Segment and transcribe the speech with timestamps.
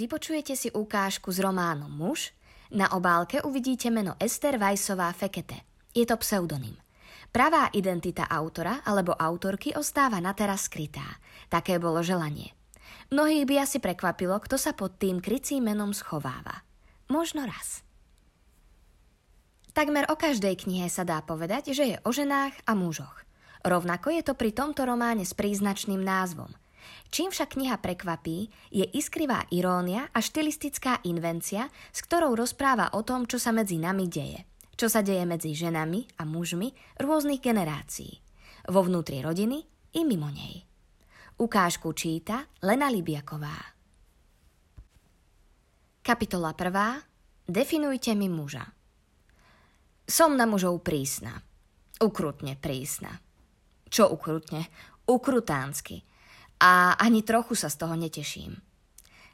[0.00, 2.32] vypočujete si ukážku z románu Muž.
[2.72, 5.68] Na obálke uvidíte meno Ester Vajsová Fekete.
[5.92, 6.78] Je to pseudonym.
[7.28, 11.20] Pravá identita autora alebo autorky ostáva na teraz skrytá.
[11.52, 12.56] Také bolo želanie.
[13.10, 16.62] Mnohých by asi prekvapilo, kto sa pod tým krycím menom schováva.
[17.10, 17.82] Možno raz.
[19.70, 23.22] Takmer o každej knihe sa dá povedať, že je o ženách a mužoch.
[23.62, 26.50] Rovnako je to pri tomto románe s príznačným názvom.
[27.10, 33.26] Čím však kniha prekvapí, je iskrivá irónia a štilistická invencia, s ktorou rozpráva o tom,
[33.26, 34.46] čo sa medzi nami deje.
[34.78, 36.72] Čo sa deje medzi ženami a mužmi
[37.02, 38.22] rôznych generácií.
[38.70, 39.60] Vo vnútri rodiny
[39.96, 40.64] i mimo nej.
[41.40, 43.56] Ukážku číta Lena Libiaková.
[46.00, 47.48] Kapitola 1.
[47.48, 48.64] Definujte mi muža.
[50.08, 51.38] Som na mužov prísna.
[52.00, 53.20] Ukrutne prísna.
[53.90, 54.70] Čo ukrutne?
[55.04, 56.02] Ukrutánsky.
[56.60, 58.60] A ani trochu sa z toho neteším.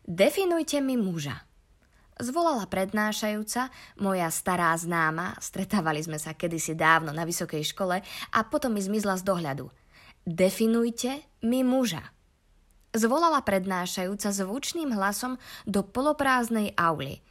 [0.06, 1.42] Definujte mi muža.
[2.16, 3.68] Zvolala prednášajúca,
[4.00, 8.00] moja stará známa, stretávali sme sa kedysi dávno na vysokej škole
[8.33, 9.68] a potom mi zmizla z dohľadu.
[10.24, 12.14] Definujte mi muža.
[12.96, 15.36] Zvolala prednášajúca zvučným hlasom
[15.68, 17.20] do poloprázdnej auly–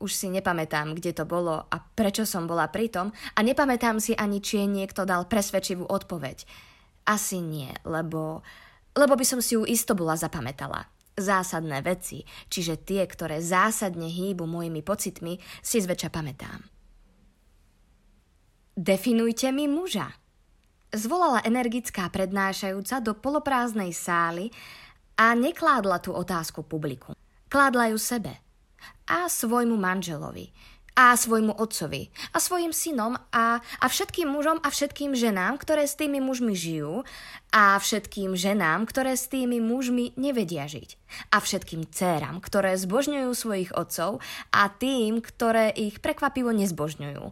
[0.00, 4.40] už si nepamätám, kde to bolo a prečo som bola pritom a nepamätám si ani,
[4.40, 6.48] či jej niekto dal presvedčivú odpoveď.
[7.04, 8.40] Asi nie, lebo,
[8.96, 10.88] lebo by som si ju isto bola zapamätala.
[11.18, 16.64] Zásadné veci, čiže tie, ktoré zásadne hýbu mojimi pocitmi, si zväčša pamätám.
[18.78, 20.16] Definujte mi muža.
[20.90, 24.48] Zvolala energická prednášajúca do poloprázdnej sály
[25.20, 27.12] a nekládla tú otázku publiku.
[27.52, 28.38] Kládla ju sebe–
[29.10, 30.54] a svojmu manželovi
[30.96, 35.94] a svojmu otcovi a svojim synom a, a všetkým mužom a všetkým ženám, ktoré s
[35.98, 37.06] tými mužmi žijú
[37.50, 40.98] a všetkým ženám, ktoré s tými mužmi nevedia žiť
[41.34, 44.22] a všetkým dcéram, ktoré zbožňujú svojich otcov
[44.54, 47.24] a tým, ktoré ich prekvapivo nezbožňujú.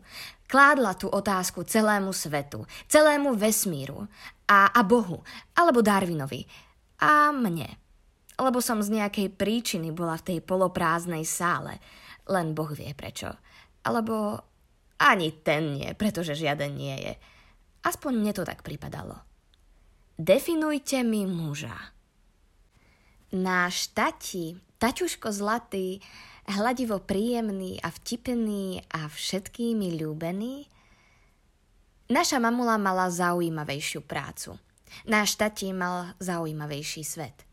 [0.49, 4.09] Kládla tú otázku celému svetu, celému vesmíru
[4.49, 5.21] a, a Bohu,
[5.53, 6.49] alebo Darwinovi
[7.05, 7.88] a mne
[8.38, 11.82] lebo som z nejakej príčiny bola v tej poloprázdnej sále.
[12.28, 13.33] Len Boh vie prečo.
[13.84, 14.37] Alebo
[15.00, 17.15] ani ten nie, pretože žiaden nie je.
[17.87, 19.16] Aspoň mne to tak pripadalo.
[20.19, 21.94] Definujte mi muža.
[23.31, 26.03] Náš tati, taťuško zlatý,
[26.49, 30.67] hľadivo príjemný a vtipný a všetkými ľúbený,
[32.11, 34.56] naša mamula mala zaujímavejšiu prácu.
[35.05, 37.44] Náš tati mal zaujímavejší svet.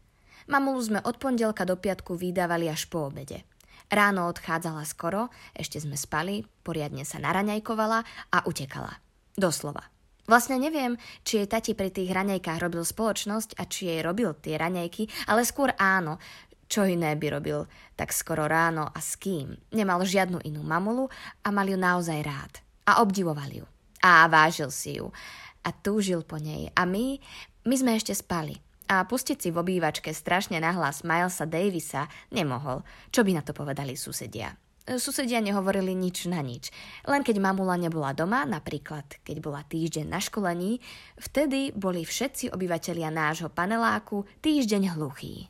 [0.47, 3.43] Mamulu sme od pondelka do piatku vydávali až po obede.
[3.89, 7.99] Ráno odchádzala skoro, ešte sme spali, poriadne sa naraňajkovala
[8.33, 8.97] a utekala.
[9.37, 9.85] Doslova.
[10.25, 14.57] Vlastne neviem, či jej tati pri tých raňajkách robil spoločnosť a či jej robil tie
[14.57, 16.17] raňajky, ale skôr áno,
[16.65, 19.53] čo iné by robil tak skoro ráno a s kým.
[19.77, 21.05] Nemal žiadnu inú mamulu
[21.45, 22.53] a mal ju naozaj rád.
[22.89, 23.65] A obdivoval ju.
[24.01, 25.13] A vážil si ju.
[25.61, 26.73] A túžil po nej.
[26.73, 27.21] A my,
[27.69, 28.64] my sme ešte spali.
[28.85, 32.85] A pustiť si v obývačke strašne nahlas Milesa Davisa nemohol.
[33.09, 34.53] Čo by na to povedali susedia?
[34.85, 36.69] Susedia nehovorili nič na nič.
[37.09, 40.77] Len keď mamula nebola doma, napríklad keď bola týždeň na školení,
[41.17, 45.49] vtedy boli všetci obyvatelia nášho paneláku týždeň hluchí.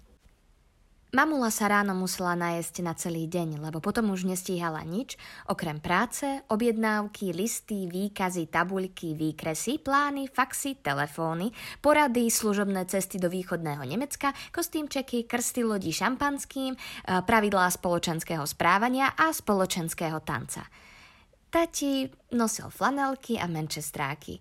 [1.16, 5.16] Mamula sa ráno musela najesť na celý deň, lebo potom už nestíhala nič,
[5.48, 13.88] okrem práce, objednávky, listy, výkazy, tabuľky, výkresy, plány, faxy, telefóny, porady, služobné cesty do východného
[13.88, 16.80] Nemecka, kostýmčeky, krsty lodí šampanským, e,
[17.24, 20.68] pravidlá spoločenského správania a spoločenského tanca.
[21.48, 24.36] Tati nosil flanelky a menčestráky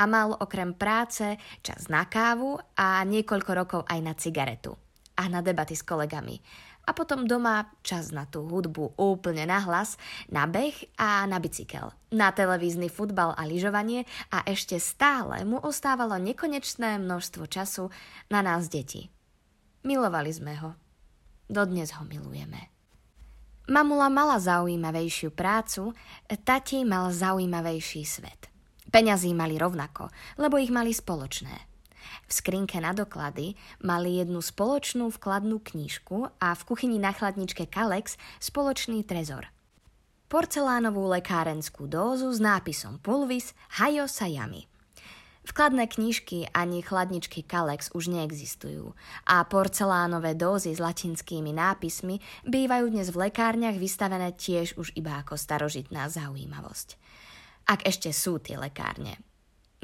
[0.00, 4.85] a mal okrem práce čas na kávu a niekoľko rokov aj na cigaretu
[5.16, 6.38] a na debaty s kolegami.
[6.86, 9.98] A potom doma čas na tú hudbu úplne na hlas,
[10.30, 16.14] na beh a na bicykel, na televízny futbal a lyžovanie a ešte stále mu ostávalo
[16.22, 17.90] nekonečné množstvo času
[18.30, 19.10] na nás deti.
[19.82, 20.78] Milovali sme ho.
[21.50, 22.70] Dodnes ho milujeme.
[23.66, 25.90] Mamula mala zaujímavejšiu prácu,
[26.46, 28.46] tati mal zaujímavejší svet.
[28.94, 30.06] Peňazí mali rovnako,
[30.38, 31.75] lebo ich mali spoločné.
[32.26, 38.18] V skrinke na doklady mali jednu spoločnú vkladnú knížku a v kuchyni na chladničke Kalex
[38.38, 39.50] spoločný trezor.
[40.26, 44.66] Porcelánovú lekárenskú dózu s nápisom Pulvis Hayo Sayami.
[45.46, 48.98] Vkladné knižky ani chladničky Kalex už neexistujú
[49.30, 55.38] a porcelánové dózy s latinskými nápismi bývajú dnes v lekárniach vystavené tiež už iba ako
[55.38, 56.98] starožitná zaujímavosť.
[57.70, 59.22] Ak ešte sú tie lekárne.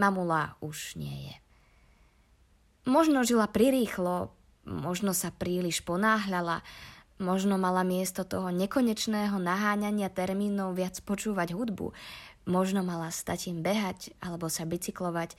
[0.02, 1.34] Mamula už nie je.
[2.82, 4.34] Možno žila prirýchlo,
[4.66, 6.66] možno sa príliš ponáhľala,
[7.22, 11.94] Možno mala miesto toho nekonečného naháňania termínov viac počúvať hudbu.
[12.50, 15.38] Možno mala stať im behať alebo sa bicyklovať.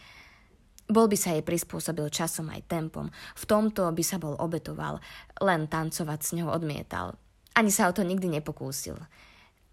[0.88, 3.12] Bol by sa jej prispôsobil časom aj tempom.
[3.12, 5.04] V tomto by sa bol obetoval.
[5.44, 7.20] Len tancovať s ňou odmietal.
[7.52, 8.96] Ani sa o to nikdy nepokúsil.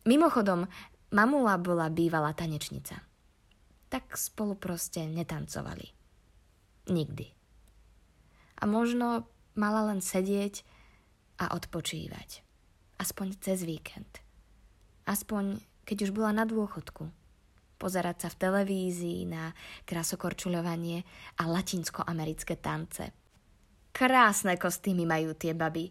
[0.03, 0.67] Mimochodom,
[1.15, 2.99] mamula bola bývalá tanečnica.
[3.87, 5.87] Tak spolu proste netancovali.
[6.91, 7.40] Nikdy.
[8.61, 9.25] A možno
[9.57, 10.63] mala len sedieť
[11.41, 12.45] a odpočívať.
[13.01, 14.21] Aspoň cez víkend.
[15.09, 17.09] Aspoň, keď už bola na dôchodku.
[17.81, 19.57] Pozerať sa v televízii na
[19.89, 21.01] krasokorčuľovanie
[21.41, 23.09] a latinsko-americké tance.
[23.91, 25.89] Krásne kostýmy majú tie baby.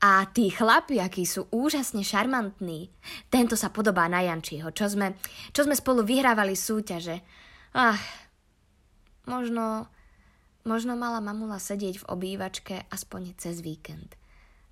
[0.00, 2.88] A tí chlapi, akí sú úžasne šarmantní.
[3.28, 5.20] Tento sa podobá na Jančiho, čo sme,
[5.52, 7.20] čo sme spolu vyhrávali súťaže.
[7.76, 8.00] Ach,
[9.28, 9.92] možno,
[10.64, 14.16] možno mala mamula sedieť v obývačke aspoň cez víkend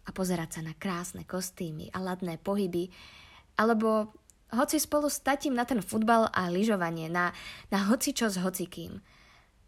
[0.08, 2.88] a pozerať sa na krásne kostýmy a ladné pohyby,
[3.60, 4.16] alebo
[4.48, 7.36] hoci spolu s tatím na ten futbal a lyžovanie, na,
[7.68, 9.04] na hoci čo s hocikým.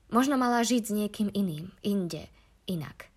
[0.08, 2.32] Možno mala žiť s niekým iným, inde,
[2.64, 3.12] inak.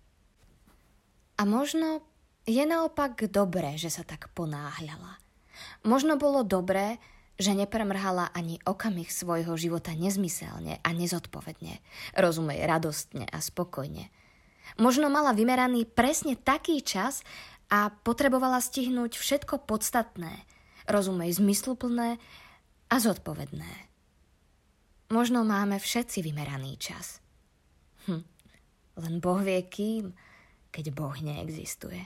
[1.40, 2.04] A možno
[2.44, 5.16] je naopak dobré, že sa tak ponáhľala.
[5.82, 7.00] Možno bolo dobré,
[7.34, 11.82] že nepremrhala ani okamih svojho života nezmyselne a nezodpovedne,
[12.14, 14.10] rozumej radostne a spokojne–
[14.80, 17.22] Možno mala vymeraný presne taký čas
[17.68, 20.32] a potrebovala stihnúť všetko podstatné,
[20.88, 22.18] rozumej zmysluplné
[22.88, 23.72] a zodpovedné.
[25.12, 27.20] Možno máme všetci vymeraný čas.
[28.08, 28.24] Hm,
[28.98, 30.16] len Boh vie kým,
[30.72, 32.02] keď Boh neexistuje.